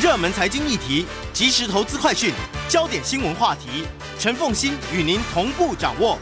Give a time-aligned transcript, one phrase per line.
[0.00, 2.32] 热门财经议题、即时投资快讯、
[2.70, 3.84] 焦点新闻话题，
[4.18, 6.18] 陈凤欣与您同步掌握。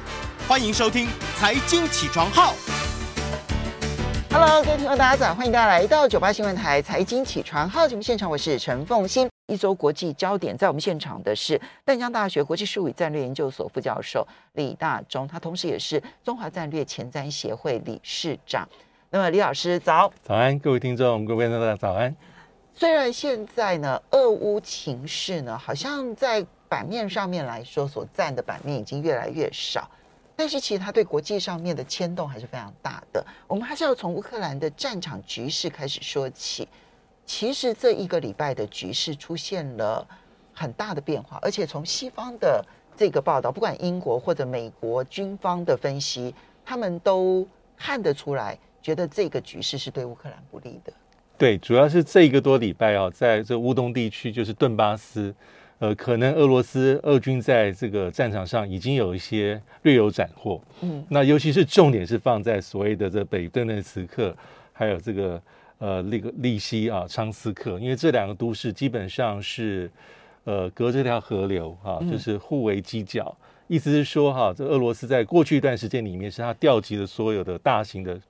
[0.49, 1.07] 欢迎收听
[1.37, 2.53] 《财经起床号》。
[4.33, 9.31] Hello，各位听众，大家早，欢迎大家来到九八新闻台《财经起床号》节目现场，我是陈凤欣。
[9.47, 18.69] 一周国际焦点，在我们现场的是淡江大学国际事务与战略研究所副教授李大中，他同时也是中华战略前瞻协会理事长。
[19.11, 22.13] 那么，李老师早，早安，各位听众，各位观众，大家早安。
[22.79, 29.91] 虽然现在呢，俄乌情势呢，好像在版面上面来说，所占的版面已经越来越少，
[30.37, 33.27] 但是其实它对国际上面的牵动还是非常大的。
[33.49, 36.69] 我们还是要从乌克兰的战场局势开始说起。
[37.27, 40.07] 其实这一个礼拜的局势出现了
[40.55, 42.65] 很大的变化，而且从西方的
[42.97, 46.33] 这个报道，不管英国或者美国军方的分析，
[46.65, 47.45] 他们都
[47.77, 50.93] 看得出来，觉得这个局势是对乌克兰不利的。
[51.39, 55.33] 对，主要是这一个多礼拜啊，在这乌东地区，就是顿巴斯，
[55.79, 60.61] 呃，可能俄罗斯俄军在这个战场上已经有一些略有斩获。
[60.81, 64.37] 嗯，那尤其是重点是放在所谓的这北顿涅茨克，
[64.73, 65.41] 还有这个
[65.79, 69.89] 呃那个利西啊昌斯克，因为这两个都市基本上是
[70.43, 73.33] 呃隔这条河流啊，就是互为犄角。
[73.41, 78.21] 嗯、意思是说哈、啊，这俄罗斯在过去一段时间里面，是他调集了所有的大型的。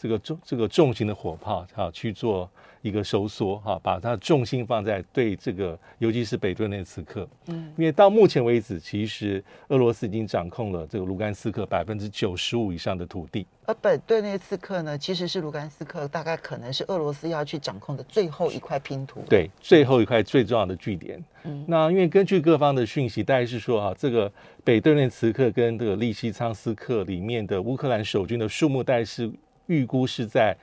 [0.00, 13.46] 这个重这个重型的火炮哈去做一个收缩哈，把它重心放在对这个，尤其是北顿涅茨克，嗯，因为到目前为止，其实俄罗斯已经掌控了这个卢甘斯克百分之九十五以上的土地。
[13.66, 21.22] 而北顿涅茨克呢，其实是卢甘斯克大概可能是俄罗斯要去掌控的最后一块拼图，对，最后一块最重要的据点。
[21.44, 24.32] 嗯，那因为根据各方的讯息，大概是说啊，这个
[24.64, 29.30] 北顿涅茨克跟这个利西昌斯克里面的乌克兰守军的数目，大概是。
[29.70, 30.56] 预估是在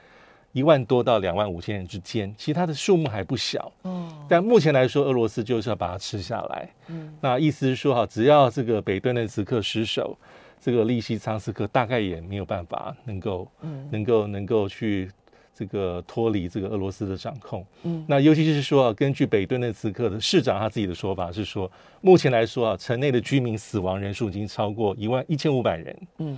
[0.52, 3.72] 一万多到两万五千人之间，其实它的数目还不小。
[3.84, 6.70] 嗯，但目前来说，俄罗斯就是要把它吃下来。
[6.88, 10.18] 嗯，那意思是说，哈，只要这个北顿涅茨克失守，
[10.60, 15.10] 这个利西昌斯克大概也没有办法能够，嗯，能够能够去
[15.54, 17.64] 这个脱离这个俄罗斯的掌控。
[17.84, 25.96] 嗯，那尤其是说，根据北顿涅茨克的市长他自己的说法是说，目前来说啊，城内的居民死亡人数已经超过一万一千五百人。
[26.18, 26.38] 嗯。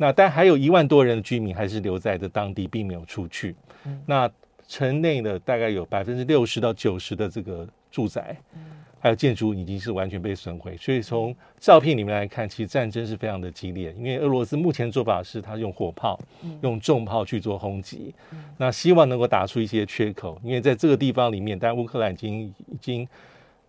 [0.00, 3.54] 那但还有一万多人的居民还是留在这当地，并没有出去。
[3.84, 4.30] 嗯、那
[4.68, 8.60] 城内的，大概有百分之六十到九十的这个住宅，嗯、
[9.00, 10.76] 还有建筑已经是完全被损毁。
[10.76, 13.92] 所以从照片里面来看，其实战争是非常的激烈。
[13.98, 20.40] 因为俄罗斯目前做法是，他用火炮、嗯、用重炮去做轰击，嗯、那希望能够打出一些缺口。
[20.44, 23.08] 因为在这个地方里面，但乌克兰已经已经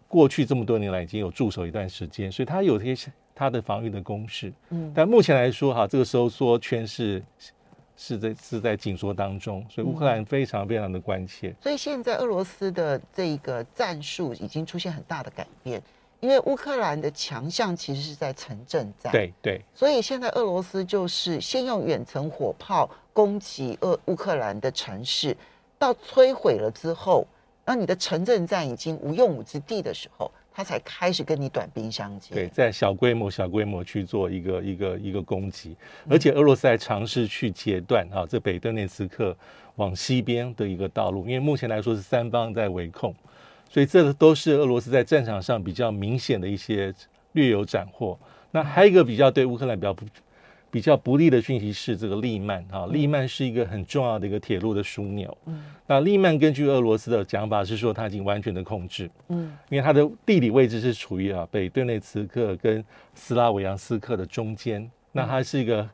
[0.07, 3.12] 过去这么多年来已经有驻守一段时间，所以他有些。
[3.39, 7.23] 他的防御的攻势，嗯，但目前来说，哈，这个收缩圈是
[7.95, 11.47] 是在是在紧缩当中，所以乌克兰非常非常的关切。
[11.51, 15.81] 嗯，所以现在俄罗斯的这个战术已经出现很大的改变，
[16.19, 25.33] 因为乌克兰的强项其实是在城镇战，对对，所以现在俄罗斯就是先用远程火炮攻击俄乌克兰的城市，
[25.77, 27.25] 到摧毁了之后，
[27.63, 30.29] 那你的城镇战已经无用武之地的时候。
[30.59, 35.73] 他才开始跟你短兵相接，对，在小规模、小规模去做一个一个一个攻击，
[36.09, 39.33] 而且俄罗斯还尝试去截断啊，这北顿涅茨克
[39.77, 43.15] 往西边的一个道路，因为目前来说是三方在围控，
[43.69, 46.93] 所以这都是俄罗斯在战场上比较明显的一些
[47.31, 48.19] 略有斩获。
[48.51, 50.05] 那还有一个比较对乌克兰比较不。
[50.72, 55.35] 比较不利的讯息是这个利曼哈，利曼是一个很重要的一个铁路的枢纽。
[55.46, 59.09] 嗯，那利曼根据俄罗斯的讲法是说，它已经完全的控制。
[59.30, 62.84] 嗯，因为它的地理位置是处于啊北顿涅茨克跟
[63.16, 64.90] 斯拉维扬斯克的中间。
[65.12, 65.90] 那它是一个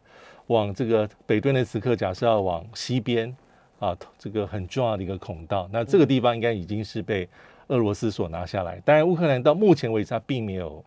[0.48, 3.34] 往这个北顿涅茨克，假设要往西边
[3.80, 5.70] 啊，这个很重要的一个孔道。
[5.72, 7.28] 那这个地方应该已经是被
[7.68, 8.82] 俄罗斯所拿下来。
[8.84, 10.84] 当然，乌克兰到目前为止，它并没有。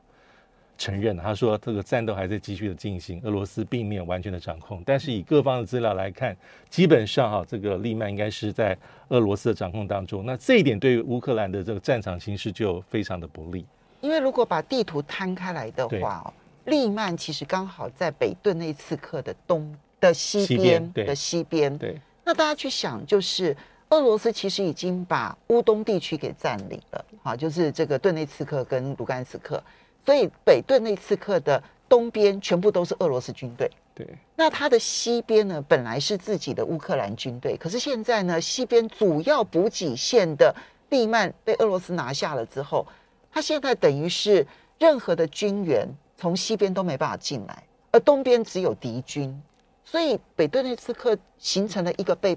[0.78, 4.80] 承认，他说这个战斗还在继续的进行，俄罗斯并没有完全的掌控。
[4.86, 6.34] 但是以各方的资料来看，
[6.70, 8.78] 基本上哈，这个利曼应该是在
[9.08, 10.24] 俄罗斯的掌控当中。
[10.24, 13.66] 那这一点对于乌克兰的这个战场形势就非常的不利。
[14.00, 16.32] 因为如果把地图摊开来的话，
[16.64, 21.76] 对利曼其实刚好在北顿内茨克的东的西边的西边。
[21.76, 23.56] 对，那大家去想，就是
[23.88, 29.60] 俄罗斯其实已经把乌东地区给占领了，好，就是这个顿内茨克跟卢甘斯克。
[30.08, 34.08] 所以北顿内次克的东边全部都是俄罗斯军队，对。
[34.36, 40.54] 那它的西边呢，本来是自己的乌克兰军队，可是现在呢，西边主要补给线的
[40.88, 42.86] 利曼被俄罗斯拿下了之后，
[43.30, 44.46] 它现在等于是
[44.78, 49.38] 任何的军援从西边都没办法进来，而东边只有敌军，
[49.84, 52.34] 所以北顿内次克形成了一个被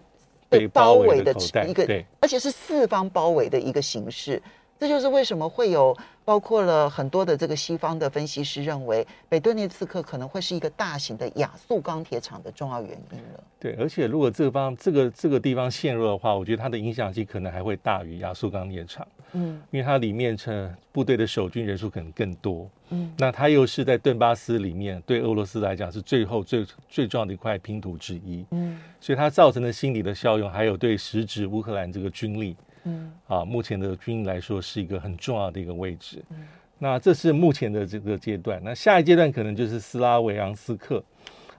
[0.50, 1.34] 被包围的
[1.66, 4.44] 一个，而且是四方包围的一个形式。
[4.82, 5.96] 这就是为什么会有
[6.26, 13.44] 包括了很多的这个西方的分析师认为北顿涅茨克可能会是一个大型的亚速钢铁厂的重要原因了。
[13.60, 19.08] 对，而且如果这个方这个这个地方陷入的话，我觉得它的影响性可能还会大于亚速钢铁厂。
[19.34, 22.68] 嗯，因为它里面成部队的守军人数可能更多。
[22.90, 28.44] 嗯，那它又是在顿巴斯里面，对俄罗斯来讲是最后最最重要的一块拼图之一。
[28.50, 32.58] 嗯，所以它造成的心理的效用，还有对实质乌克兰这个军力。
[32.84, 36.24] 嗯啊，目前的军来说是一个很重要的一个位置。
[36.30, 36.48] 嗯，
[36.78, 38.62] 那这是目前的这个阶段。
[38.64, 41.04] 那下一阶段可能就是斯拉维昂斯克，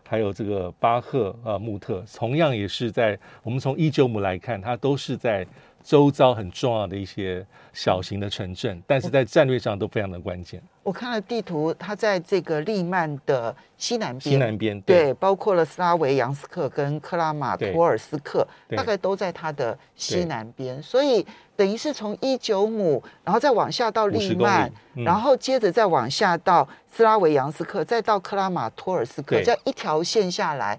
[0.08, 5.46] 还有这个巴赫啊穆特，同样也是在我们从伊久姆来看，它都是在。
[5.82, 10.62] 周遭很重要的一些小型的城镇，但是在战略上都非常的关键。
[10.82, 18.46] 我看了地图，它在这个利曼的西南边，西南边对，对，包括了斯拉维扬斯克跟克拉马托尔斯克，
[18.76, 20.82] 大概都在它的西南边。
[20.82, 21.24] 所以
[21.54, 30.78] 等于是从伊久姆，然后再往下到利曼，嗯、然后接着再往下到斯拉维扬斯克，再到克拉马托尔斯克，这样一条线下来，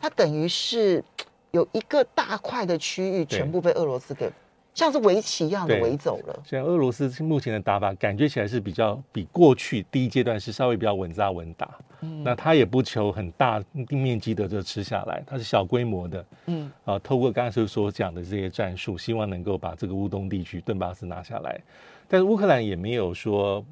[0.00, 1.04] 它等于是
[1.50, 4.30] 有一个大块的区域全部被俄罗斯给。
[4.74, 6.42] 像是围棋一样的围走了。
[6.44, 11.78] 现在俄罗斯目前的打法，感觉起来是比较比过去第一阶段是稍微比较稳扎稳打。
[12.00, 16.24] 嗯，那他也不求很大面积的就吃下来，他是小规模的。
[16.46, 21.60] 嗯，啊，透过刚才所讲的这些战术，希望能够把这个乌东地区顿巴斯拿下来。
[22.08, 23.64] 但是乌克兰也没有说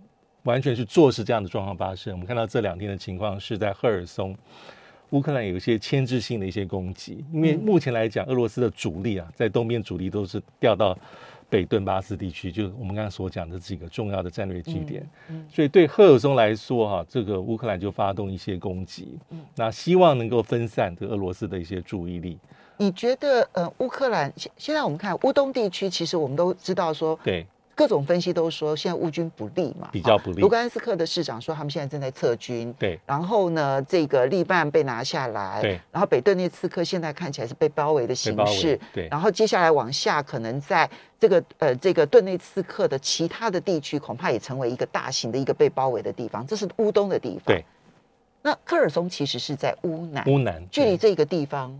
[0.42, 2.12] 完全是坐视这样的状况发生。
[2.12, 4.36] 我们看到这两天的情况是在赫尔松。
[5.10, 10.96] 乌克兰有一些牵制性的一些攻击，因为目前来讲，俄罗斯的主力啊，在东边主力都是调到
[11.48, 15.04] 北顿巴斯地区，就是我们刚才所讲的几个重要的战略据点。
[15.52, 19.18] 所以对赫尔松来说，哈，这个乌克兰就发动一些攻击，
[19.56, 22.38] 那希望能够分散这俄罗斯的一些注意力。
[22.76, 27.46] 你觉得，呃，乌克兰现现在我们看乌东地区，其实我们都知道说，对。
[27.80, 30.42] 各种分析都说现在乌军不利嘛，比较不利。
[30.42, 33.00] 卢甘斯克的市长说他们现在正在撤军，对。
[33.06, 35.80] 然后呢，这个利曼被拿下来，对。
[35.90, 39.08] 然后北顿涅茨克现在看起来是被包围的形式，对。
[39.10, 40.86] 然后接下来往下，可能在
[41.18, 46.46] 这个呃这个顿涅茨克的其他的地区，恐怕也成为一个大型的一个被包围的地方。
[46.46, 47.64] 这是乌东的地方，对。
[48.42, 51.74] 那科尔松其实是在乌南，乌南距离这个地方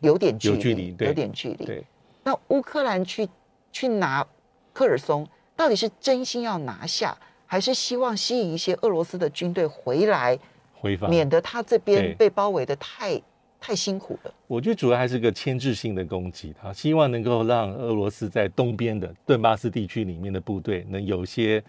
[0.00, 1.64] 有点距离，有距离，有点距离。
[1.64, 1.84] 对。
[2.24, 3.28] 那乌克兰去
[3.70, 4.26] 去拿
[4.72, 5.24] 科尔松。
[5.56, 7.16] 到底是真心要拿下，
[7.46, 10.38] 还是希望吸引一些俄罗斯的军队回来，
[10.74, 13.20] 回防，免得他这边被包围的太
[13.58, 14.34] 太辛苦了？
[14.46, 21.62] 我觉得主要还是个牵制性的攻击，他希望能够让俄罗斯在东边的顿巴斯地区里面的部队，能有些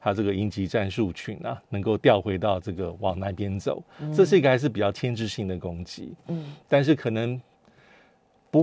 [0.00, 3.82] 他这个营级战术群啊，能够调回到这个往南边走。
[4.00, 6.14] 嗯、这是一个还是比较牵制性的攻击。
[6.28, 7.40] 嗯，但是可能。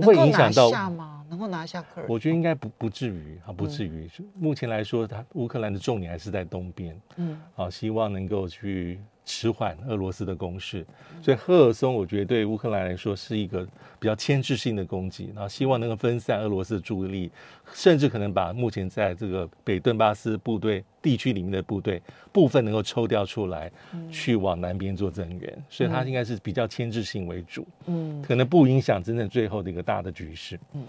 [0.00, 1.24] 会影响到下吗？
[1.28, 2.06] 能够拿下科尔？
[2.08, 4.08] 我觉得应该不不至于啊，不至于。
[4.18, 6.98] 嗯、目前来说，他乌克兰的重点还是在东边。
[7.16, 8.98] 嗯，啊，希望能够去。
[9.24, 10.84] 迟缓俄罗斯的攻势，
[11.22, 13.64] 所以赫尔松我觉得对乌克兰来说是一个
[14.00, 17.30] 比较牵制性的攻击，然后希望能够分散俄罗斯的注意力，
[17.72, 22.02] 甚至可能把目前在这个北顿巴斯部队地区里面的部队
[22.32, 23.70] 部分能够抽调出来，
[24.10, 30.58] 去往南边做增援，所以它应该是比较牵制性为主，嗯，可能不影响真正最后的一个大的局势。
[30.72, 30.82] 嗯，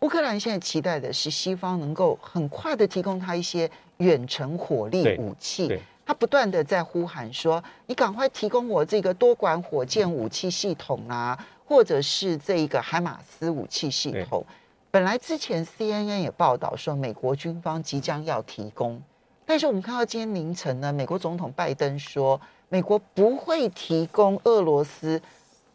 [0.00, 5.80] 乌克兰现在期待的是西方能够很快的提供他一些远程火力武器。
[6.08, 14.42] 他不断的在呼喊说：“你赶快提供我这个多管火箭武器系统啊，或者是这个海马斯武器系统。”
[14.90, 18.98] 本来之前 CNN 也报道说，美国军方即将要提供，
[19.44, 25.20] 但是我们看到今天凌晨呢，美国总统拜登说，美国不会提供俄罗斯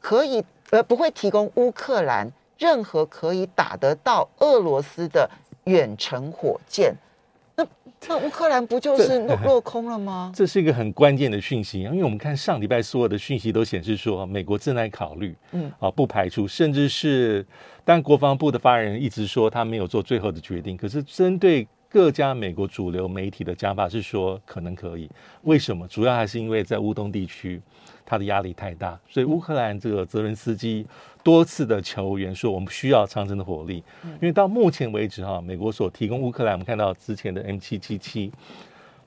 [0.01, 5.29] 可以呃不会提供乌克兰任何可以打得到俄罗斯的
[5.65, 6.95] 远程火箭。
[7.55, 7.67] 那
[8.07, 10.31] 那乌克兰不就是落落空了吗？
[10.36, 17.45] 这是一个很关键的讯息，因为我们看上礼拜所有的讯息都显示说，美国正在考虑，嗯，啊，不排除，甚至是，
[17.86, 25.10] 但国防部的发言人一直说他没有做最后的决定，可是针对各家美国主流媒体的讲法是说可能可以，
[25.43, 25.88] 为什么？
[25.88, 27.62] 主要还是因为在乌东地区。
[28.05, 30.86] 他的压力太大，所以乌克兰这个泽伦斯基
[31.24, 38.31] 多次的求援说，我们需要长征的火力，因为到目前为止哈，美国所提供乌克兰，我们看到之前的 M 七七七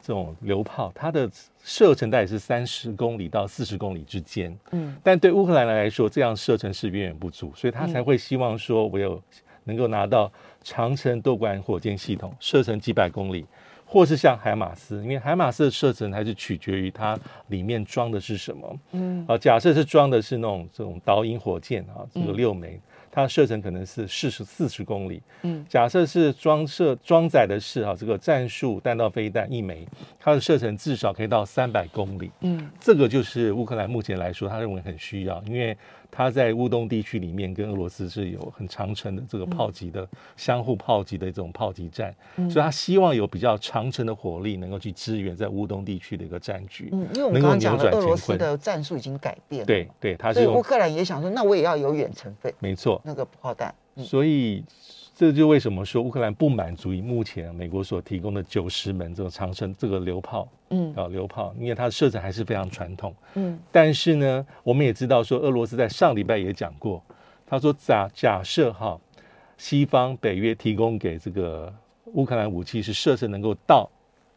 [0.01, 1.31] 这种榴炮，它的
[1.63, 9.23] 射程大概是三十公里到四十公里之间，嗯，但对乌克兰来说，这样射程是远远不足，所以他才会希望说，我有
[9.65, 13.45] 能够拿到长城多管火箭系统，射程几百公里。
[13.89, 17.17] 或是像海马斯，因为海马斯的射程还是取决于它
[17.47, 18.79] 里面装的是什么。
[18.93, 22.81] 嗯，啊，假设是装的是那种这种导引火箭啊，这个六枚，
[23.13, 25.23] 它射程可能是四十四十公里。
[25.43, 29.87] 嗯，假设是装设装载的是啊这个战术弹道飞弹一枚，
[30.19, 32.31] 它的射程至少可以到三百公里。
[32.41, 35.77] 嗯，这个就是乌克兰目前来说，他认为很需要，因为
[36.17, 46.89] 他在乌东地区里面跟俄罗斯是有很长程的这个炮击的、嗯、相互炮击的这种炮击战，嗯、所以他希望有比较长程的火力能够去支援在乌东地区的一个战局。
[46.93, 49.67] 嗯，因为我们刚刚讲了俄罗斯的战术已经改变了。
[49.67, 53.75] 对对，他是乌克兰也想说，那我也要有远程飞，没错，那个炮弹。
[53.97, 54.65] 嗯、所以
[55.17, 63.59] 这就为什么说乌克兰不满足于目前美国所提供的九十门这种长程这个榴炮，嗯啊榴炮，因为它的射程还是非常传统，嗯。
[63.73, 67.03] 但是呢，我们也知道说，俄罗斯在上礼拜也讲过，
[67.47, 69.01] 他说假假设哈，
[69.57, 71.73] 西方北约提供给这个
[72.13, 73.89] 乌克兰武器是射程能够到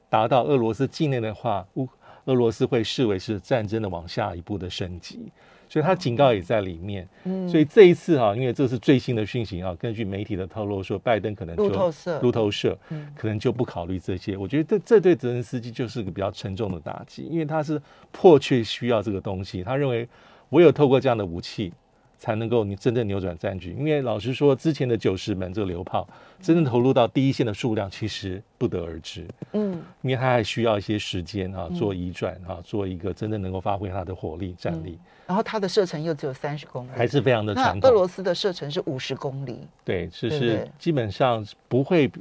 [0.10, 1.86] 达到俄罗斯境内的话，乌
[2.24, 5.30] 俄罗斯会视为是战争的往下一步的升级。
[5.70, 14.36] 所以他警告也在里面，嗯，所以这一次哈，因为这是最新的讯息啊，根据媒体的透露说，拜登可能就路透社，路透社，嗯，可能就不考虑这些。
[14.36, 17.80] 我觉得这这对泽连斯基就是个比较沉重的打击，因为他是
[18.12, 20.10] 迫切需要这个东西，他认为
[20.50, 21.72] 唯有透过这样的武器。
[22.20, 26.06] 才能够你真正扭转战局，因为老实说，之前的九十门这个榴炮，
[26.42, 29.26] 真正投入到第一线的数量其实不得而知。
[29.54, 35.00] 嗯，因为它还需要一些时间啊，做移转啊，做一个真正能够发挥它的火力战力。
[35.26, 37.80] 然后它的射程又只有三十公里，还是非常的长。
[37.84, 42.12] 俄罗斯的射程是五十公里，对，就是基本上不会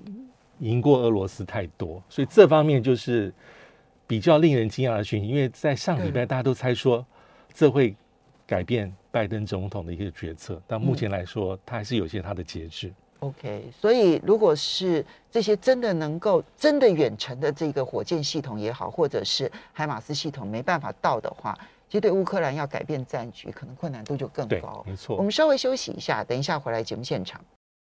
[0.61, 3.35] 赢过俄罗斯太多，所以这方面就是
[4.07, 5.27] 比较令人惊讶的讯息。
[5.27, 7.05] 因为在上礼拜大家都猜说
[7.53, 7.97] 这会。
[8.49, 12.95] 改变拜登总统的一个决策，但目前来说，他还是有些他的节制。
[13.19, 21.53] OK，所以如果是这些真的能够真的远程的这个火箭系统也好，或者是海马斯系统没办法到的话，
[21.89, 24.85] 其实对乌克兰要改变战局，可能困难度就更高。
[24.87, 27.41] 没错，我们稍微休息一下，等一下回来节目现场。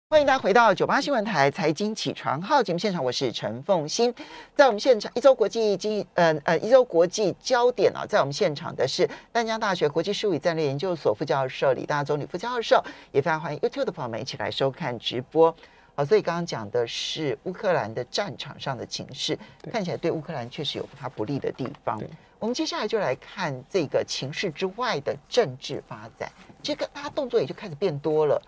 [0.08, 4.14] 欢迎大家回到九八新闻台财经起床号节目现场，我是陈凤欣。
[4.56, 12.82] 在我们现场，一周国际经呃呃一周国际焦点啊，在我们现场的是淡江大学国际事务与战略研究所副教授李大宗李副教授，
[13.12, 15.54] 也非常欢迎 YouTube 的朋友们一起来收看直播。
[15.96, 19.36] 好，所以刚刚讲的是乌克兰的战场上的情势，
[19.72, 22.00] 看起来对乌克兰确实有它不利的地方。
[22.38, 26.32] 我们接下来就来看这个情势之外的政治发展，
[26.62, 28.40] 这个大家动作也就开始变多了。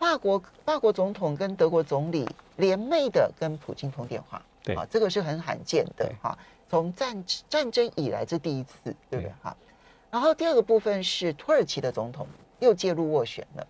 [0.00, 2.26] 法国法国总统跟德国总理
[2.56, 6.36] 联袂的跟普京通电话，对啊，这个是很罕见的哈。
[6.70, 9.54] 从战战争以来这第一次，对不对哈？
[10.10, 12.26] 然后第二个部分是土耳其的总统
[12.60, 13.66] 又介入斡旋了，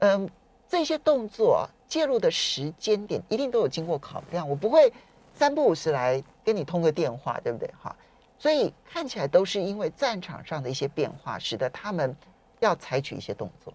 [0.00, 0.28] 嗯，
[0.68, 4.92] 这些动作介入的时间点一定都有经过考量，我不会
[5.34, 7.96] 三不五时来跟你通个电话，对不对哈？
[8.38, 12.14] 所以看起来都是因为战场上的一些变化，使得他们
[12.60, 13.72] 要采取一些动作。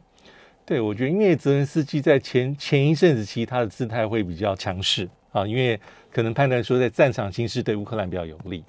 [0.68, 5.80] 对，我觉得因为泽连斯基在前前一阵子期他的姿态会比较强势啊，因为
[6.12, 8.62] 可能判断说在战场形势对乌克兰比较有利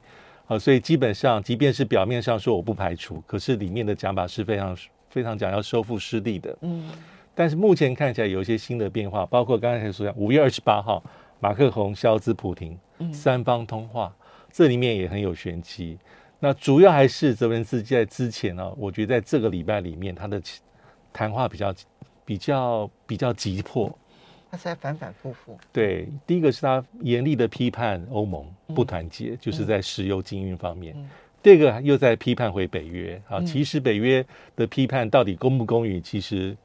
[0.46, 4.78] 啊，所以基本上即便是表面上说我不排除，可是里面的讲法是非常
[5.10, 6.56] 非常讲要收复失地的。
[6.60, 6.88] 嗯，
[7.34, 11.02] 但是目前看起来有一些新的变化，包括刚才所讲五月二十八号
[11.40, 12.78] 马克宏、肖兹、普廷
[13.12, 14.14] 三方通话，
[14.52, 15.98] 这里面也很有玄机。
[16.38, 20.40] 那主要还是泽连斯基在之前呢，我觉得在这个礼拜里面他的。
[21.12, 21.74] 谈话比较
[22.24, 23.90] 比较比较急迫，
[24.50, 25.58] 他是在反反复复。
[25.72, 31.08] 对，第一个是他严厉的批判欧盟不团结，嗯、就是在石油禁运方面；嗯、
[31.42, 33.20] 第二个又在批判回北约。
[33.28, 34.24] 啊，其实北约
[34.56, 36.56] 的批判到底公不公允，其实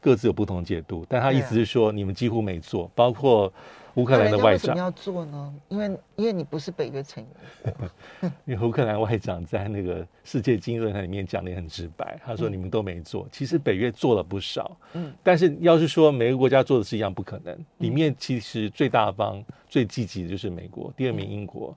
[0.00, 1.04] 各自有不同解读。
[1.08, 3.52] 但他意思是说，你们几乎没做，包括。
[3.96, 5.54] 乌克兰的外长为什么要做呢？
[5.68, 7.90] 因为因为你不是北约成员。
[8.44, 14.76] 因为乌克兰外长在那个世界经济论坛里面讲的也很直白，他说你们都没做，嗯、其实北约做了不少。
[14.92, 21.74] 嗯，但是要是说每个国家做的是一样不可能，里面其实最大方、最积极的就是美国，第二名英国，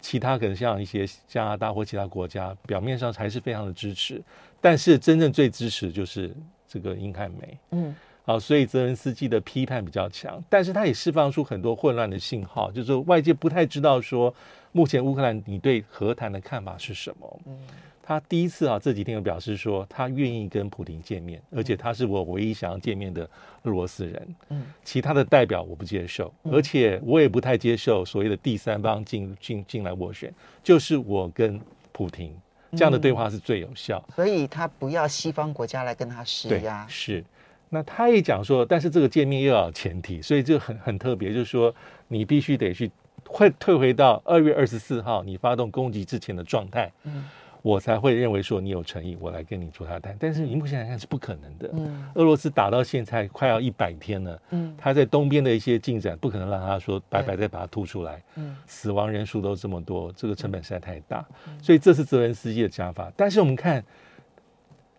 [0.00, 4.22] 其他可能像一些加拿大或其他国家，表面上还是非常的支持，
[4.60, 6.34] 但是真正最支持就是
[6.66, 7.58] 这个英汉美。
[7.72, 7.94] 嗯。
[8.28, 14.32] 啊，所以泽连斯基的批判比较强，但是他也释放出很多混乱的信号，就是外界不太知道说
[14.72, 17.40] 目前乌克兰你对和谈的看法是什么。
[17.46, 17.56] 嗯，
[18.02, 23.22] 他第一次啊这几天有表示说他愿意跟普京见面，而且他是我唯一想要见面的
[23.62, 24.36] 俄罗斯人。
[24.50, 30.30] 嗯，其他的代表我不接受，而且我也不太接受所谓的第三方进进进来斡旋，
[30.62, 31.58] 就是我跟
[31.92, 32.30] 普京
[32.72, 34.04] 这样的对话是最有效。
[34.14, 36.86] 所以他不要西方国家来跟他施压。
[36.86, 37.24] 是。
[37.70, 41.74] 那他也讲说，但是这个见面又要有前提，所以就很很特别，就是说
[42.08, 42.90] 你必须得去
[43.26, 46.90] 会退回到二月二十四号你发动攻击之前的状态。
[47.04, 47.24] 嗯，
[47.60, 50.16] 我才会认为说你有诚意，我来跟你做他谈。
[50.18, 51.68] 但是你目前来看是不可能的。
[51.72, 58.22] 嗯，俄罗斯打到现在快要一百天了，嗯，他在东边的一些进展不可能让他说白白再把它吐出来。
[58.36, 61.26] 嗯，死亡人数都这么多，这个成本实在太大。
[61.60, 63.12] 所以这是泽连斯基的讲法。
[63.14, 63.84] 但是我们看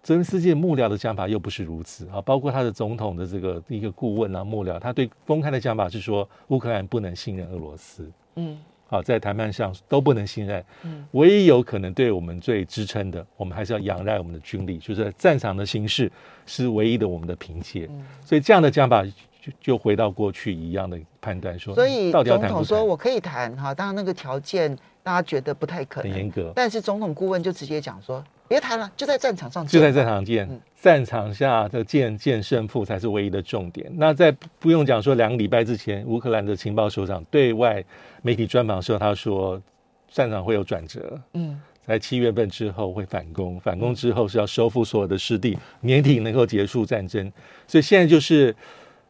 [0.01, 8.09] 泽连斯基的幕僚的讲法又不是如此啊，包括他的总统的这个一个顾问啊幕僚，他对公开的讲法是说乌克兰不能信任俄罗斯。
[8.35, 8.57] 嗯。
[8.91, 10.65] 好，在谈判上都不能信任。
[10.81, 16.11] 嗯，唯一有可能对我们最支撑的，我们还是要仰赖我们的军力，就是战场的形势
[16.47, 17.85] 是唯一的我们的凭借。
[17.91, 26.51] 嗯，所以这样的讲法就就回到过去一样的判断说，所以总统说我可以谈哈，当然那个条件大家觉得不太可能，很严格。
[26.55, 28.23] 但是总统顾问就直接讲说。
[28.49, 29.71] 别谈了，就在战场上见。
[29.71, 33.89] 就在战场见，嗯、战场下的见见胜负才是唯一的重点。
[33.95, 37.81] 那在不用讲说，两个礼拜之前，乌克兰的情报首长对外
[38.23, 39.61] 媒体专访的时候，他说
[40.09, 41.21] 战场会有转折。
[41.33, 47.31] 嗯，在七月份之后会反攻，反攻之后是要收复所有的失地，年底能够结束战争。
[47.67, 48.55] 所以现在就是，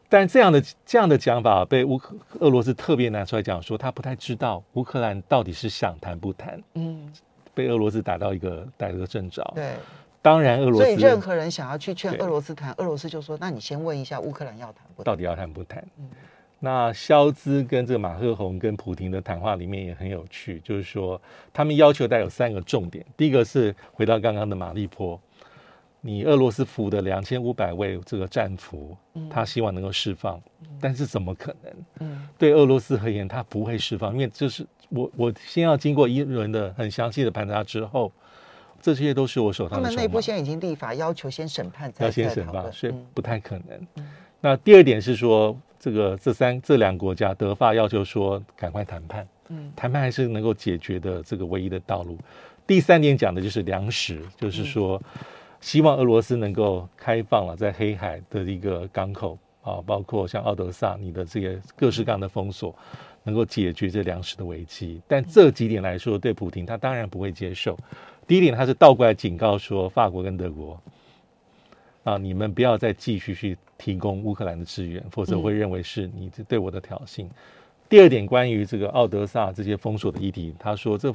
[0.06, 6.62] 但这样的这样的讲法被乌克俄罗斯特别拿出来讲，说他不太知道乌克兰到底是想谈不谈。
[6.74, 7.10] 嗯。
[7.60, 9.42] 被俄罗斯打到一个逮个正着。
[9.54, 9.72] 对，
[10.22, 10.86] 当然俄罗斯。
[10.86, 15.04] 所以任何人想要去劝俄罗斯谈，俄罗斯就说：“那你先问一下乌克兰要谈不谈？
[15.04, 16.08] 到底要谈不谈？”嗯，
[16.58, 21.20] 那肖兹跟这个马赫宏跟普廷的谈话里面也很有趣，就是说
[21.52, 23.04] 他们要求带有三个重点。
[23.16, 25.20] 第一个是回到刚刚的马利坡，
[26.00, 28.96] 你俄罗斯俘的两千五百位这个战俘，
[29.28, 30.40] 他希望能够释放，
[30.80, 31.72] 但是怎么可能？
[32.00, 34.66] 嗯，对俄罗斯而言，他不会释放，因为这是。
[34.90, 38.12] 我我先要经过一轮的很详细的盘查之后，
[38.80, 39.88] 这些都是我手上的。
[39.88, 43.86] 他们内部现在已经立法要求先审判，要先审判，所以不太可能。
[43.96, 44.06] 嗯、
[44.40, 52.18] 那第二点是说，这个这三这两个国家德法要求说赶快谈判，嗯，谈判还是能够解决的这个唯一的道路。
[52.66, 55.00] 第三点讲的就是粮食，就是说
[55.60, 62.74] 希望俄罗斯能够开放了在黑海的一个港口啊，包括像奥德萨，你的这些各式各样的封锁。
[63.22, 67.78] 能够解决这粮食的危机，但这几点来说，对普京他当然不会接受。
[68.26, 70.80] 第一点，他是倒过来警告说，法国跟德国
[72.04, 77.24] 啊，你们不要再继续去提供乌克兰的支援，否则我会认为是你对我的挑衅。
[77.24, 77.30] 嗯、
[77.88, 81.12] 第二点，关于这个奥德萨这些封锁的议题，他说这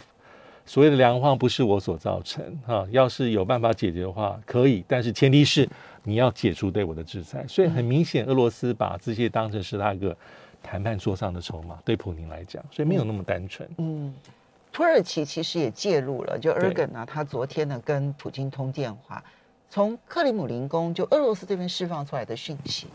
[0.66, 5.68] 所谓的粮荒不是我所造成啊，要是有办法解决的话，可以，但是前提是
[6.04, 7.44] 你要解除对我的制裁。
[7.48, 10.16] 所以很明显，俄罗斯把这些当成是他一个。
[10.66, 13.70] 谈判桌上的筹码，对普宁来讲，所以没有那么单纯。
[13.78, 14.14] 嗯，
[14.74, 19.24] 土耳其其实也介入了，就尔根啊，他昨天呢跟普京通电话，
[19.70, 22.88] 从克里姆林宫就俄罗斯这边释放出来的讯息，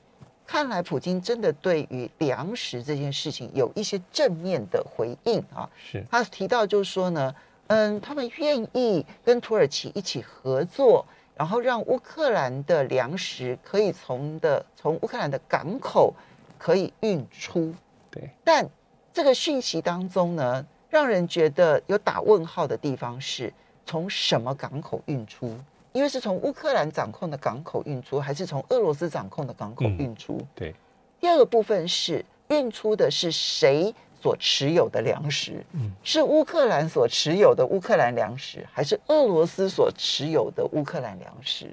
[0.44, 5.70] 看来普京真的对于粮食这件事情有一些正面的回应啊。
[5.78, 7.34] 是，他提到就是说呢，
[7.68, 11.06] 嗯，他们愿意跟土耳其一起合作，
[11.36, 16.12] 然后让乌克兰的粮食可以从的从乌克兰的港口。
[16.60, 17.74] 可以运出，
[18.10, 18.68] 对，但
[19.14, 23.50] 这个讯息当中呢，让人觉得有打问号的地方是
[23.86, 25.56] 从什么港口运出？
[25.92, 30.36] 因为是从乌克兰掌控的港口运出，还是从俄罗斯掌控的港口运出？
[30.38, 30.74] 嗯、对。
[31.18, 35.64] 第二个部分是运出的是谁所持有的粮食？
[35.72, 41.64] 嗯，是乌克兰所持有的乌克兰粮食，还是俄罗斯所持有的乌克兰粮食？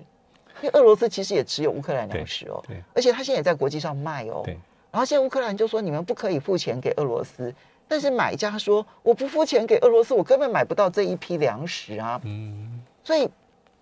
[0.61, 4.57] 因为俄罗斯其实也持有乌克兰粮食哦，对，而且他现在也在国际上卖哦，对。
[4.97, 7.53] 然后现在乌克兰就说，你们不可以付钱给俄罗斯，
[7.87, 12.19] 但是买家说，我不付钱给俄罗斯，我根本买不到这一批粮食啊。
[12.23, 13.29] 嗯，所以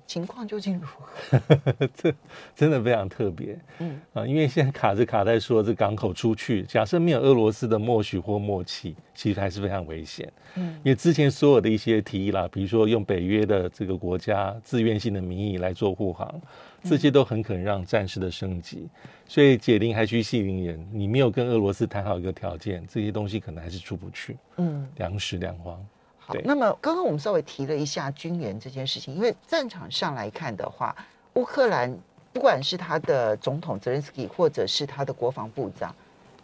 [0.07, 1.87] 情况究竟如何？
[1.93, 2.13] 这
[2.55, 3.57] 真的非常特别。
[3.79, 10.31] 嗯啊，因为现在卡着卡在说这港口出去，假设没有俄罗斯的默许或默契，其实还是非常危险。
[10.55, 16.41] 嗯，因为之前所有的一些提议啦，比如说用北约的这个国家自愿性的名义来做护航。
[16.87, 18.87] 这些都很可能让战事的升级，
[19.27, 20.87] 所以解铃还须系铃人。
[20.93, 24.37] 你没有跟俄罗斯谈好一个条件，这些东西可能还是出不去。
[24.57, 25.83] 嗯，粮食粮荒。
[26.25, 30.95] 好，那么刚刚我们稍微提了一下军援这件事情，因为战场上来看的话，
[31.35, 31.95] 乌克兰
[32.33, 35.93] 不管是他的总统泽连斯基，或者是他的国防部长，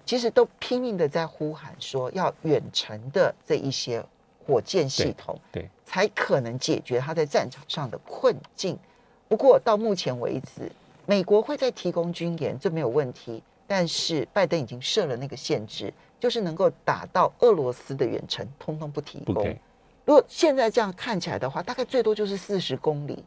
[0.06, 4.06] 其实都拼命的在呼喊说，要远程的这一些
[4.46, 8.78] 火箭系统，对，对才可能解决他在战场上的困境。
[9.28, 10.72] 不过到目前为止，
[11.08, 13.41] 美国会在提供军援，这没有问题。
[13.67, 19.56] 但是拜登已经设了那个限制，就是能够打到俄罗斯的远程，通通不提供。
[20.06, 23.24] 如果现在这样看起来的话，大概最多就是四十公里。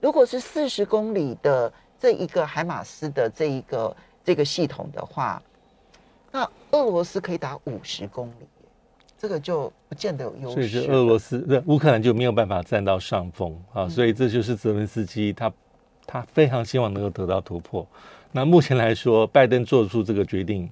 [0.00, 5.42] 如果是四十公里的这一个海马斯的这一个这个系统的话，
[6.30, 8.46] 那俄罗斯可以打五十公里。
[9.18, 10.54] 这个就不见得有优势。
[10.54, 13.88] 所以，是俄罗斯、乌克兰就没有办法占到上风啊。
[13.88, 15.52] 所以，这就是泽伦斯基他
[16.04, 17.86] 他非常希望能够得到突破。
[18.32, 20.68] 那目前来说，拜登做出这个决定，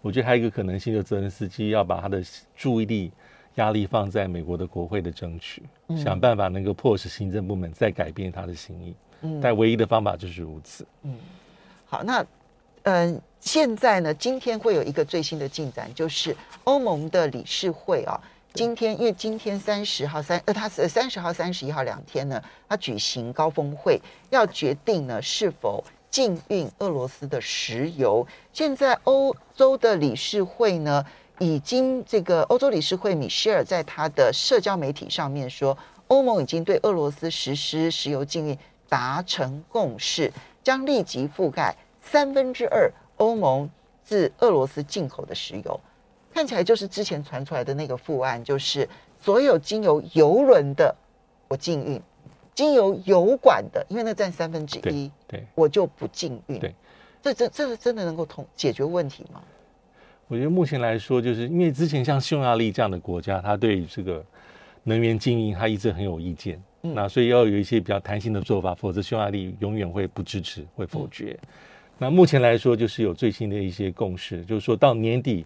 [0.00, 2.20] 我觉得还有一个可能性，就是泽伦斯基要把他的
[2.56, 3.12] 注意力、
[3.56, 8.94] 压力放在美国的国会的争取，嗯、想办法能够迫使行政部门再改变他的心意。
[9.22, 10.86] 嗯，但唯一的方法就是如此。
[11.02, 11.16] 嗯，
[11.84, 12.20] 好，那
[12.82, 18.20] 嗯、呃，现在呢，今天会有一个最新的进展，就是欧盟的理事会啊，
[18.54, 25.84] 今天因为今天三十号三呃，他是三十号、三十一号两天呢，他举行高峰会，要决定呢是否。
[26.12, 28.26] 禁运俄罗斯的石油。
[28.52, 31.02] 现在欧洲的理事会呢，
[31.38, 35.76] 已经这个欧洲理事会米歇尔在他的社交媒体上面说，
[36.08, 43.68] 欧盟已经对俄罗斯实施石油禁运达成共识，将立即覆盖三分之二欧盟
[44.04, 45.80] 自俄罗斯进口的石油。
[46.32, 48.88] 看起来就是之前传出来的那个副案，就是
[49.20, 50.94] 所有经由油轮的
[51.48, 52.00] 我禁运。
[52.54, 56.58] 经由油管的，因为那占三分之一，对，我就不禁运。
[56.58, 56.74] 对，
[57.22, 59.42] 这这这真的能够通解决问题吗？
[60.32, 64.24] 我觉得目前来说，就是因为之前像匈牙利这样的国家，他对这个
[64.82, 66.58] 能源禁运，他一直很有意见。
[66.84, 71.38] 嗯，那所以要有一些比较弹性的做法，否则匈牙利永远会不支持，会否决。
[71.42, 71.48] 嗯，
[71.98, 75.44] 那目前来说，就是有最新的一些共识，就是说到年底，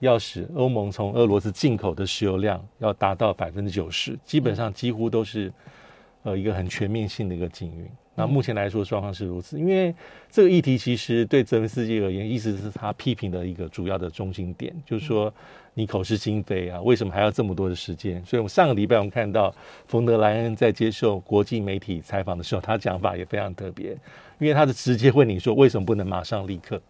[0.00, 5.52] 要使欧盟从俄罗斯进口的石油量要达到百分之九十，基本上几乎都是。
[6.24, 7.86] 呃，一个很全面性的一个禁运。
[8.16, 9.58] 那目前来说，状况是如此。
[9.58, 9.94] 因为
[10.30, 15.32] 这个议题其实对泽连斯基而言，一直是他批评的一个主要的中心点，就是说
[15.74, 18.24] 你口是心非啊，为什么还要这么多的时间？
[18.24, 19.52] 所以，我们上个礼拜我们看到
[19.88, 23.90] 冯德莱恩在接受国际媒体采访的时候，他讲法也非常特别，
[24.38, 26.80] 因为他是直接问你说，为什么不能马上立刻？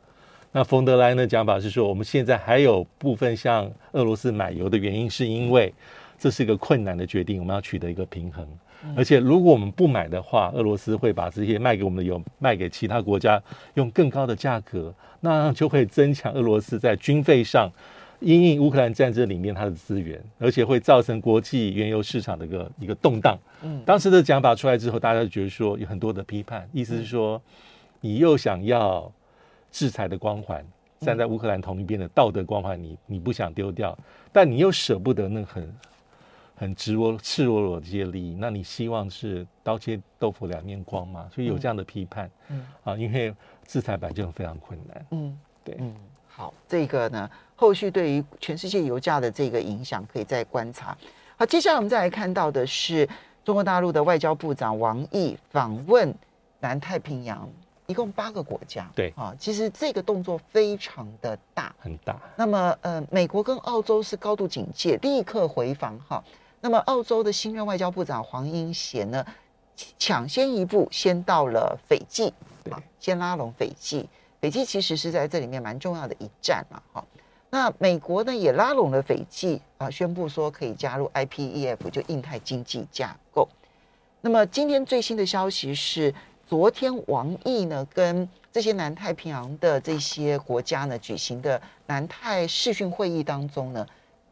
[0.52, 5.72] 那冯德莱恩的讲法是说，我们现在还有部分向俄罗斯买油的原因，是因为
[6.18, 8.46] 这是一个困难的决定，我们要取得一个平衡。
[8.97, 13.42] 而且，如果我们不买的话，俄罗斯会把这些卖给我们的油卖给其他国家，
[13.75, 17.70] 用更高的价格，那就会增强俄罗斯在军费上
[18.20, 23.38] 因应乌克兰战争里面它的资源，而且会造成国际原油市场的一个一个动荡。
[23.62, 27.40] 嗯，当时的讲法出来之后，大家就觉得说有很多的批判，意思是说，
[28.01, 29.11] 你又想要
[29.73, 30.64] 制裁的光环，
[31.01, 33.97] 站在乌克兰同一边的道德光环，你你不想丢掉，
[34.33, 35.66] 但你又舍不得那很。
[36.57, 41.29] 很直落、赤裸裸的这些利益，那你希望是刀切豆腐两面光吗？
[41.35, 43.35] 所以有这样的批判，嗯啊，因为
[43.67, 45.93] 制裁本就非常困难，嗯，对，嗯，
[46.29, 50.97] 好，这个呢，后续对于全世界油价的这个影响可以再观察。
[51.37, 53.09] 好，接下来我们再来看到的是
[53.45, 56.14] 中国大陆的外交部长王毅访问
[56.61, 57.51] 南太平洋，
[57.87, 62.17] 一共八个国家，对啊，其实这个动作非常的大，很大。
[62.37, 66.23] 那么，呃，美国跟澳洲是高度警戒，立刻回防哈。
[66.64, 69.22] 那么，澳洲的新任外交部长黄英贤呢，
[69.98, 72.33] 抢先一步先到了斐济，
[72.70, 74.09] 啊，先拉拢斐济。
[74.40, 77.05] 斐济其实是在这里面蛮重要的一站嘛，哈。
[77.50, 83.46] 那美国呢也拉拢了斐济啊，宣布说可以加入 IPEF，就印太经济架构。
[84.22, 86.14] 那么今天最新的消息是，
[86.48, 93.87] 昨天王毅呢跟这些南太平洋的这些国家呢举行的南太视讯会议当中呢。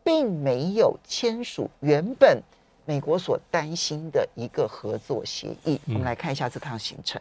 [0.04, 2.42] 并没有签署原本
[2.84, 5.80] 美国所担心的一个合作协议。
[5.86, 7.20] 我们来看一下这趟行程。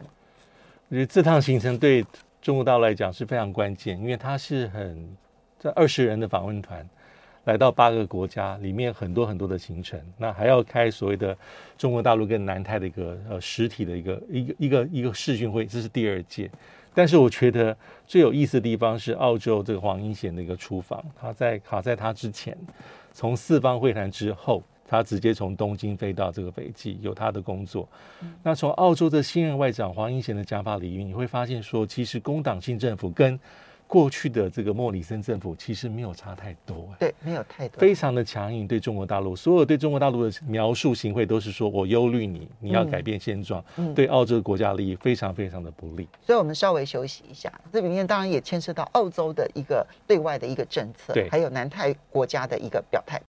[0.88, 2.04] 我觉得这趟行程对
[2.40, 5.16] 中国大陆来讲是非常关键，因为它是很
[5.58, 6.86] 这二十人的访问团
[7.44, 11.36] 来到八个国家，里面很多很多的行程，那还要开所谓的
[11.76, 16.50] 中国大陆跟南太的一个呃实体的一个一个一个一个视讯会，这是第二届。
[16.94, 17.76] 但是我觉得
[18.06, 22.56] 最有意思的地方是澳洲这个黄英贤的一个出访，他在卡在他之前，
[23.12, 27.88] 从四方会谈之后，他直接从东京飞到这个斐济，有他的工作。
[28.42, 33.40] 那从澳洲的新任外长黄英贤的讲法里面，你会发现说，其实工党新政府跟
[33.92, 46.08] 过去的这个莫里森政府其实没有差太多，对，没有太多，非常的强硬对中国大陆，所有对中国大陆的描述行为都是说我忧虑你，你要改变现状，嗯，对澳洲国家利益非常非常的不利。
[46.22, 53.20] 所以我们稍微休息一下，这里面当然也牵涉到澳洲的一个对外的一个政策，对，还有南太国家的一个表态。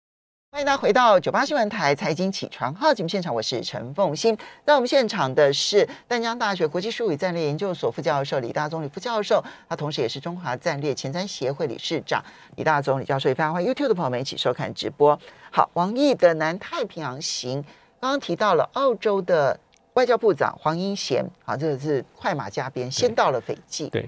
[0.52, 4.36] 欢迎大家回到九八新闻台财经起床号节目现场，我是陈凤欣。
[4.66, 12.22] 在我们现场的是淡江大学国际术语战略研究所副教授李大宗李副教授，他同时也是中华战略前瞻协会理事长
[12.56, 13.30] 李大宗李教授。
[13.30, 15.18] 也非常欢迎 YouTube 的朋友们一起收看直播。
[15.50, 17.62] 好，王毅的南太平洋行，
[17.98, 19.58] 刚刚提到了澳洲的
[19.94, 24.06] 外交部长黄英贤，啊，这个是快马加鞭，先到了斐济，对，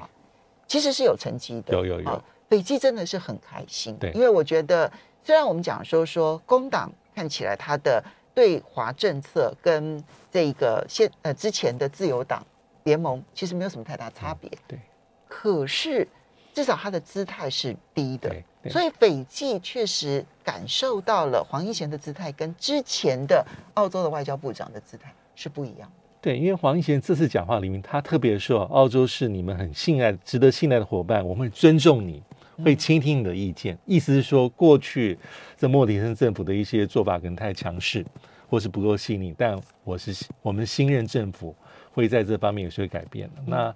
[0.69, 4.93] 其实是有成绩的，有有有，斐济真的是很开心，对，因为我觉得。
[5.25, 12.45] 虽然我们讲说说工党看起来他的对华政策跟这个现呃之前的自由党
[12.83, 14.79] 联盟其实没有什么太大差别，对，
[15.27, 16.07] 可是
[16.53, 18.31] 至少他的姿态是低的，
[18.69, 25.89] 所以斐济确实感受到了黄英贤的姿态跟之前的澳洲的外交部长的姿态是不一样。
[25.89, 25.95] 的。
[26.21, 32.23] 对，因为黄英贤这次讲话里面，他特别说，澳洲是你们很信赖、值得信赖的伙伴，我们会尊重你，
[32.63, 33.75] 会倾听你的意见。
[33.75, 35.19] 嗯、意思是说，过去
[35.57, 38.05] 这莫迪森政府的一些做法可能太强势，
[38.49, 41.55] 或是不够细腻，但我是我们新任政府
[41.93, 43.29] 会在这方面有些改变。
[43.39, 43.75] 嗯、那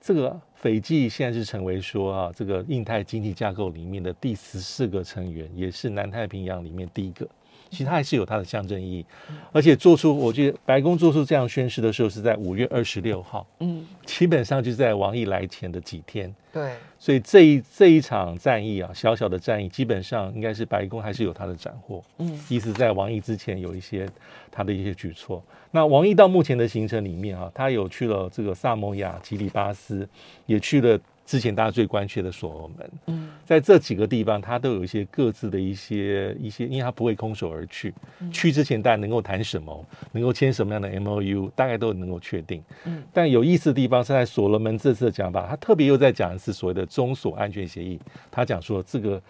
[0.00, 7.28] 这个斐济现在是成为说啊，这个印太经济架构里面的第十四个成员，也是南太平洋里面第一个。
[7.70, 9.06] 其实它还是有它的象征意义，
[9.52, 24.08] 而且做出，我觉得白宫做出这样宣誓的时候是在五月二十六号，嗯，基本上就是在王毅来前的几天，对，所以这一这一场战役啊，小小的战役，基本上应该是白宫还是有它的斩获，嗯，意思在王毅之前有一些
[24.50, 25.42] 他的一些举措。
[25.72, 30.08] 那王毅到目前的行程里面啊，他有去了这个萨摩亚、吉里巴斯，
[30.46, 30.98] 也去了。
[31.26, 42.62] 之前大家最关切的所罗门，嗯，在这几个地方，他都有一些各自的一些一些，因为他不会空手而去，嗯、去之前大家能够谈什么，能够签什么样的 MOU，大概都能够确定。
[42.84, 47.98] 嗯，但有意思的地方是在所罗门这次的讲法，他特别又在讲的是所谓的中所安全协议，
[48.30, 49.20] 他讲说这个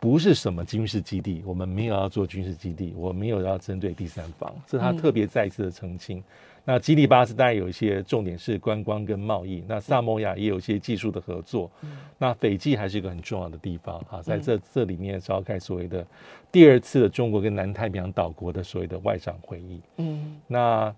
[0.00, 6.18] 不是什么军事基地，我们没有要做军事基地，我没有要针对第三方，这是他特别再一次的澄清。
[6.18, 6.24] 嗯
[6.66, 16.06] 那吉利巴斯当然有一些重点是观光跟贸易，那萨摩亚也有一些技术的合作，嗯、那斐济还是一个很重要的地方哈，在这这里面召开所谓的
[16.52, 20.94] 第二次的中国跟南太平洋岛国的所谓的外长会议，嗯，那。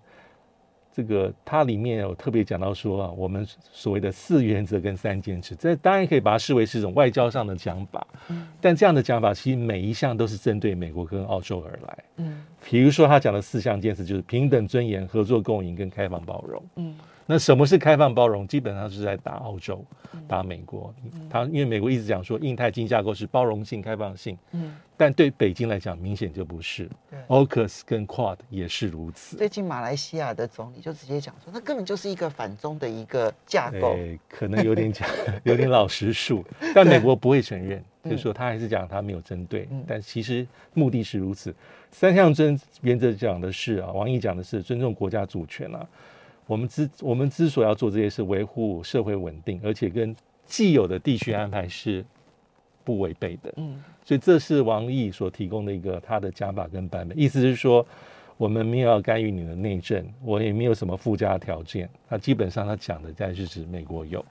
[0.99, 16.97] 这个它里面有特别讲到说啊，我们所谓的四原则跟三坚持，这当然可以把它视为是一种外交上的讲法，嗯，但这样的讲法其实每一项都是针对美国跟澳洲而来，嗯，比如说他讲的四项坚持就是平等、尊严、合作、共赢跟开放包容，嗯。
[17.31, 18.49] 那什么是开放包容？
[18.49, 19.85] 基本上是在打澳洲，
[20.27, 20.95] 打美国。
[21.29, 26.89] 他因为美国一直讲说印太经济架构是包容性、开放性，嗯，但对北京来讲明显就不是。
[27.11, 29.37] 对，AUKUS 跟 QUAD 也是如此。
[29.37, 33.93] 最近马来西亚的总理就直接讲说，那根本就是一个反中的一个架构。
[33.93, 35.07] 对，可能有点讲，
[35.45, 36.43] 有点老实数，
[36.75, 41.55] 但美国不会承认，就是说他还是讲他没有针对，嗯、但其实目的是如此。
[41.91, 45.87] 三项真原则讲的是啊，王毅讲的是尊重国家主权啊。
[46.49, 52.03] 我们之我们之所以要做这些，事维护社会稳定，而且跟既有的地区安排是
[52.83, 53.53] 不违背的。
[53.59, 57.87] 嗯，所以这是王毅所提供的一个他的讲法跟版本，意思是说，
[58.39, 61.87] 我们没有要干预你的内政，我也没有什么附加条件。
[62.09, 64.25] 他基本上他讲的，在是指美国有。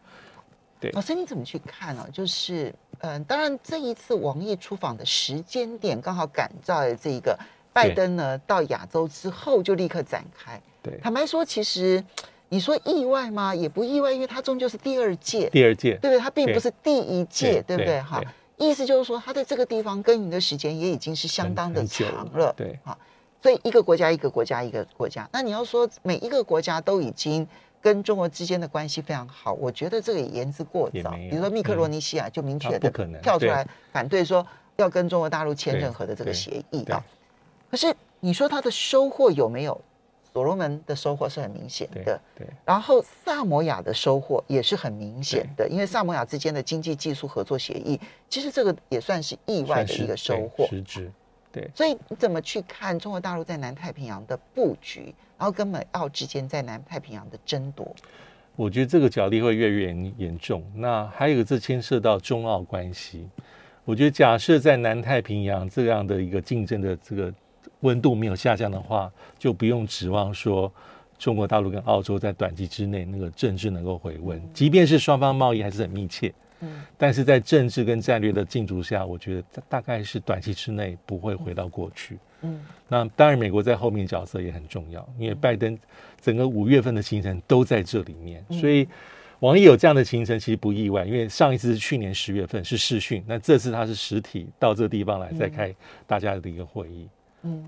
[0.79, 2.09] 对，老师你怎么去看呢、啊？
[2.11, 7.37] 就是嗯、呃，当然这一次王毅出访的时间点刚好赶在这个
[7.77, 10.59] 拜登呢到亚洲之后就立刻展开。
[10.81, 12.03] 对坦白说，其实
[12.49, 13.53] 你说意外吗？
[13.53, 16.19] 也不意外，因为他终究是第二届，第二届，对不对？
[16.19, 18.01] 他并不是第一届，对，对不对？
[18.01, 18.21] 哈，
[18.57, 22.97] 意思就是说，他在这个地方耕耘的时间也已经是相当的长了，对，哈。
[23.41, 27.47] 所以一个国家一个国家一个国家，那你要说每一个国家都已经
[27.79, 31.11] 跟中国之间的关系非常好，我觉得这个也言之过早。
[31.11, 32.89] 比如说密克罗尼西亚就明确的
[33.21, 34.45] 跳出来反对说
[34.77, 37.03] 要跟中国大陆签任何的这个协议啊。
[37.69, 39.79] 可是你说他的收获有没有？
[40.33, 42.03] 所罗门的收获是很明显的，
[42.35, 47.99] 对，对，然后萨摩亚的收获也是很明显的，因为萨摩亚之间的经济技术合作协议，
[48.29, 51.11] 其实这个也算是意外的一个收获，实质，
[51.51, 51.67] 对。
[51.73, 57.87] 所以你怎么去看中国大陆在南太平洋的布局，然后跟美澳之间在南太平洋的争夺？
[58.55, 60.63] 我觉得这个角力会越来越严重。
[60.75, 63.27] 那还有一个，这牵涉到中澳关系。
[63.85, 67.33] 我觉得假设在南太平洋这样的一个竞争的这个。
[67.81, 70.71] 温度没有下降的话，就不用指望说
[71.17, 74.41] 中国大陆跟澳洲在短期之内那个政治能够回温。
[74.53, 82.17] 即便是双方贸易还是很密切，嗯，但是在政治跟战略的竞逐下，我觉得大概是短期之内不会回到过去。
[82.41, 85.77] 嗯，那当然美国在后面角色也很重要，因为拜登
[86.21, 88.87] 整个五月份的行程都在这里面，所以
[89.39, 95.73] 王毅有这样的行程其实不意外，因为上一次是去年十月份是视讯，那这次他是实体到这个地方来再开
[96.05, 97.03] 大家的一个会议。
[97.03, 97.09] 嗯，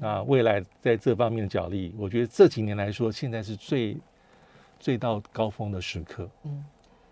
[0.01, 3.97] 那未来在这方面的角力，我觉得这几年来说，现在是最
[4.79, 6.27] 最到高峰的时刻。
[6.43, 6.63] 嗯，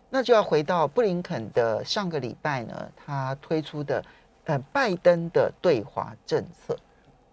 [0.10, 4.04] 那就要回到布林肯的上个礼拜呢，他推出的
[4.46, 6.78] 呃拜登的对华政策。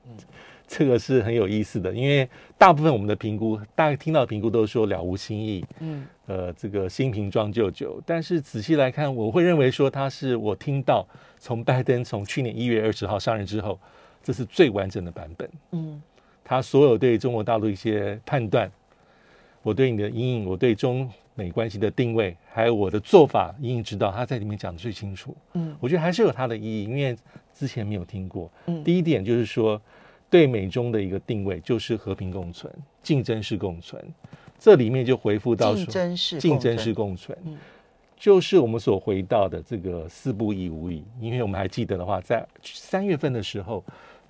[0.06, 0.12] 嗯，
[0.68, 8.00] 这个是很有意思的，因为大部分我们的评估，大家听到的评估都是说了无新意，嗯，呃，这个新瓶装旧酒。
[8.06, 11.06] 但是仔细来看，我会认为说，他是我听到
[11.38, 13.78] 从拜登从去年一月二十号上任之后，
[14.24, 15.48] 这是最完整的版本。
[15.70, 16.02] 嗯，
[16.42, 18.68] 他所有对中国大陆一些判断，
[19.62, 25.36] 我对你的阴影，我对中美关系的定位，还有我的做法，阴影知道他在里面讲的最清楚。
[25.52, 27.16] 嗯，我觉得还是有它的意义，因为
[27.54, 28.50] 之前没有听过。
[28.66, 29.80] 嗯，第一点就是说。
[30.30, 32.72] 对美中的一个定位就是和平共存、
[33.04, 34.02] 竞争式共存，
[34.58, 37.56] 这里面就回复到说竞争式竞争式共存，嗯，
[38.16, 41.04] 就是我们所回到的这个四不一无疑。
[41.20, 43.84] 因为我们还记得的话，在三月份的时候，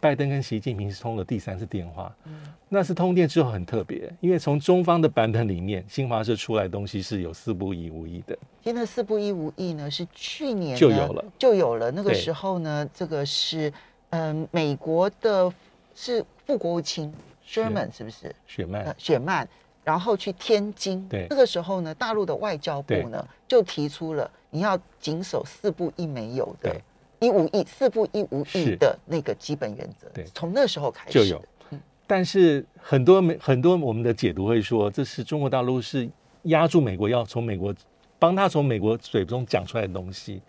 [0.05, 2.35] 拜登跟习近平是通了第三次电话，嗯，
[2.69, 8.37] 那次通电之后很特别，因为从中方的版本里面，新华社出来的东西是有四不一无一的。
[8.63, 11.91] 现在四不一无一呢，是去年就有了，就有了。
[11.91, 13.73] 那个时候呢，这个是
[14.11, 15.51] 嗯、呃，美国的。
[15.97, 17.15] 是副国务卿
[17.49, 18.35] Sherman 是不是？
[18.49, 19.49] 雪曼、呃，雪曼，
[19.85, 21.09] 然后去天津。
[21.09, 26.77] 对，那个时候呢，大陆的外交部呢就提出了你要谨守四不一没有的，
[27.25, 30.09] 一无意四不一无意的那个基本原则。
[30.13, 31.43] 对，从那时候开始就有。
[31.71, 36.09] 嗯，但是很多美很多我们的解读会说，这是中国大陆是
[36.45, 37.75] 压住美国，要从美国
[38.19, 40.41] 帮他从美国嘴中讲出来的东西。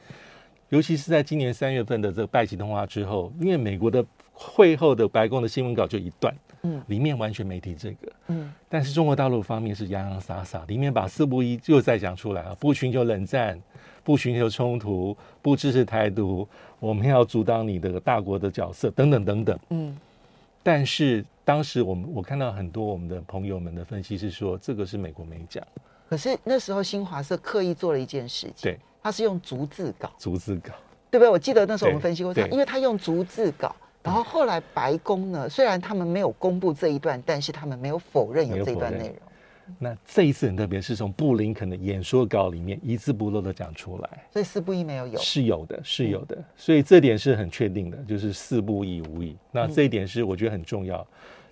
[0.70, 4.06] 尤其是在今年三月份的这个拜习通话之后，因为美国的。
[4.38, 6.36] 会后的白宫的新闻稿就一段，
[6.66, 13.62] 嗯，里面完全没提这个，嗯，但是中国大陆方面是洋洋洒洒，里面把四不一又再讲出来了，不寻求冷战，
[14.04, 16.48] 不寻求冲突，不支持台独，
[16.80, 19.96] 我们要阻挡你的大国的角色等等等等，嗯，
[20.64, 25.64] 但是当时我们我看到很多我们的朋友们的分析是说，这个是美国没讲，
[26.10, 30.74] 可是那时候新华社刻意做了一件事情，对，他是用逐字稿，逐字稿，
[31.12, 31.30] 对不对？
[31.30, 33.76] 我记得那时候我们分析过他，因为他用逐字稿。
[34.06, 39.18] 然后后来白宫呢，虽然他们没有公布这一段，但是他们没有否认有这一段内容。
[39.80, 44.24] 那这一次很特别，是从布林肯的演说稿里面一字不漏的讲出来。
[44.32, 46.38] 所以四不一没有有是有的，是有的。
[46.56, 49.36] 所以这点是很确定的，就是四不一无意。
[49.52, 51.06] 那这一点是我觉得很重要，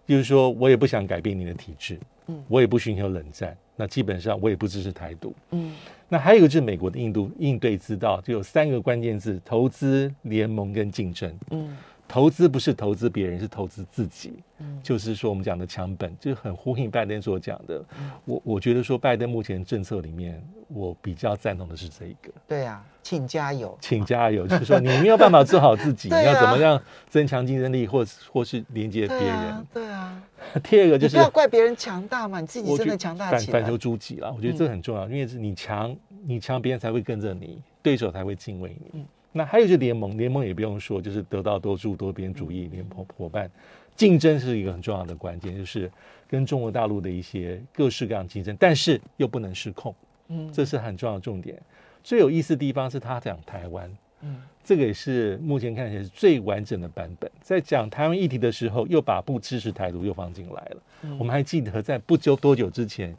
[0.05, 3.57] 就是说我也不想改变你的体制，嗯，我也不寻求冷战。
[3.75, 5.73] 那基本上我也不支持台独，嗯。
[6.07, 11.75] 那还有一个就是美国的印度应对之道，就有三个关键字：投资、联盟跟竞争，嗯。
[12.13, 14.33] 投资不是投资别人，是投资自己。
[14.59, 17.83] 嗯，就是说我们讲的强本，就是很呼应拜登所讲的。
[17.99, 22.31] 嗯，我我觉得说拜登目前政策里面，我比较赞同的是这一个。
[22.47, 24.45] 对啊，请加油，请加油。
[24.45, 29.65] 就是说你没有办法做好自己， 你要怎么样增强竞争力，或或是连接别人？
[29.73, 30.21] 对啊。
[30.61, 33.53] 第二个就是不要怪别人强大嘛，你自己真的强大起来。
[33.53, 35.97] 反反求诸己啦，我觉得这很重要，因为是你强，
[36.27, 38.99] 你强，别人才会跟着你，对手才会敬畏你。
[38.99, 39.05] 嗯。
[39.33, 43.51] 那还有就是联盟，联盟也不用说，就是得到多助、多边主义联盟伙伴，
[43.95, 45.91] 竞争是一个很重要的关键，就是
[46.29, 49.93] 跟中国大陆的一些各式各样竞争，但是又不能失控，
[50.29, 51.59] 嗯，这是很重要的重点。
[52.03, 53.89] 最有意思的地方是他讲台湾，
[54.21, 57.29] 嗯，这个也是目前看起来是最完整的版本。
[57.41, 60.77] 在讲台湾议题的时候，又把不支持台独又放进来了。
[61.17, 63.15] 我们还记得在不久多久之前，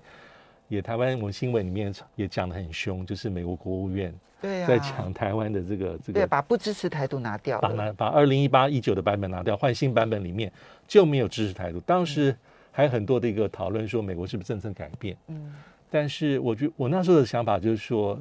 [0.74, 4.12] 也台湾我们新闻里面也讲的很凶，就是美国国务院。
[4.42, 10.52] 对啊，在抢台湾的这个这个，对，把不支持台独拿掉，把拿把二零一八一九的版本拿掉，换新版本里面
[10.86, 11.80] 就没有支持台独。
[11.80, 12.36] 当时
[12.70, 15.16] 还有很多的一个讨论，说美国是不是政策改变？
[15.28, 15.50] 嗯，
[15.88, 18.20] 但是我觉得我那时候的想法就是说，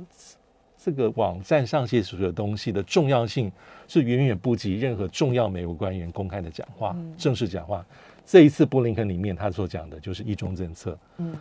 [0.77, 3.51] 这个网站上写所有东西的重要性
[3.85, 7.85] 是远远不及任何重要美国官员公开的讲话、嗯、正式讲话。
[8.25, 11.35] 这一次布林肯里面他所讲的就是一中政策，嗯，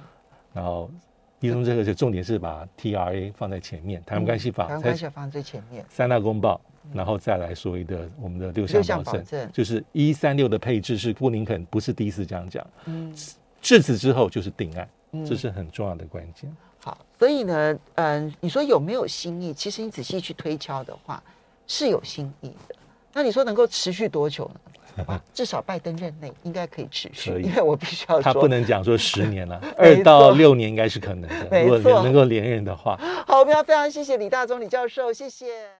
[0.52, 0.90] 然后。
[1.40, 6.60] 其中这个就重点是把 TRA 放在前面，台湾关系法，台湾关系法放在最前面，三大公报，
[6.94, 13.12] 然后再来所谓的我们的六项保证，就是一三六的配置是布林肯不是第一次这样讲，嗯，
[13.60, 14.88] 至此之后就是定案，
[15.26, 16.48] 这是很重要的关键。
[16.78, 19.52] 好，所以呢，嗯，你说有没有新意？
[19.52, 21.20] 其实你仔细去推敲的话，
[21.66, 22.76] 是有新意的。
[23.12, 24.60] 那你说能够持续多久呢？
[25.32, 31.62] 至少拜登任内应该可以持续，因为我必须要说，他不能讲说十年了， 二到六年应该是可能的。
[31.62, 35.70] 如果能够连任的话，好，我们要非常谢谢李大中李教授，谢谢。